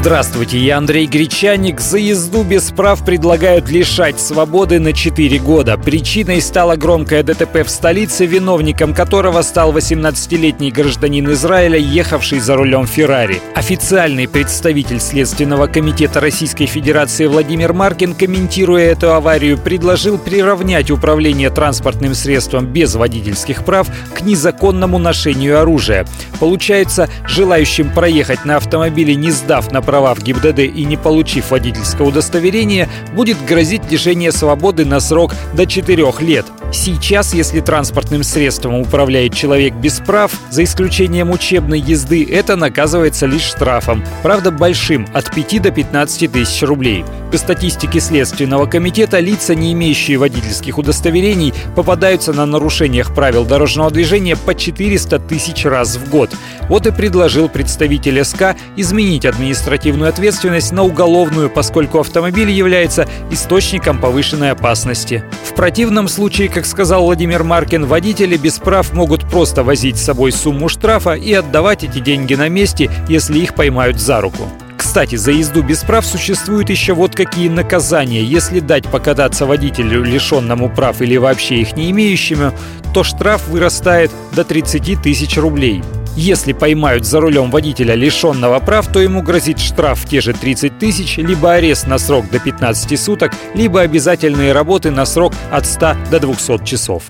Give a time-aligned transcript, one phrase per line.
[0.00, 1.78] Здравствуйте, я Андрей Гречаник.
[1.78, 5.76] За езду без прав предлагают лишать свободы на 4 года.
[5.76, 12.86] Причиной стало громкое ДТП в столице, виновником которого стал 18-летний гражданин Израиля, ехавший за рулем
[12.86, 13.42] Феррари.
[13.54, 22.14] Официальный представитель Следственного комитета Российской Федерации Владимир Маркин, комментируя эту аварию, предложил приравнять управление транспортным
[22.14, 26.06] средством без водительских прав к незаконному ношению оружия.
[26.38, 32.10] Получается, желающим проехать на автомобиле, не сдав на права в ГИБДД и не получив водительского
[32.10, 36.46] удостоверения, будет грозить лишение свободы на срок до 4 лет.
[36.72, 43.42] Сейчас, если транспортным средством управляет человек без прав, за исключением учебной езды, это наказывается лишь
[43.42, 47.04] штрафом, правда большим, от 5 до 15 тысяч рублей.
[47.30, 54.34] По статистике Следственного комитета, лица, не имеющие водительских удостоверений, попадаются на нарушениях правил дорожного движения
[54.34, 56.30] по 400 тысяч раз в год.
[56.68, 64.50] Вот и предложил представитель СК изменить административную ответственность на уголовную, поскольку автомобиль является источником повышенной
[64.50, 65.22] опасности.
[65.44, 70.32] В противном случае, как сказал Владимир Маркин, водители без прав могут просто возить с собой
[70.32, 74.48] сумму штрафа и отдавать эти деньги на месте, если их поймают за руку.
[74.90, 78.24] Кстати, за езду без прав существуют еще вот какие наказания.
[78.24, 82.52] Если дать покататься водителю, лишенному прав или вообще их не имеющему,
[82.92, 85.84] то штраф вырастает до 30 тысяч рублей.
[86.16, 90.80] Если поймают за рулем водителя лишенного прав, то ему грозит штраф в те же 30
[90.80, 95.94] тысяч, либо арест на срок до 15 суток, либо обязательные работы на срок от 100
[96.10, 97.04] до 200 часов.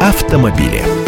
[0.00, 0.99] Автомобили.